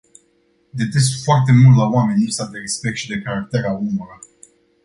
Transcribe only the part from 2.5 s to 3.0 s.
respect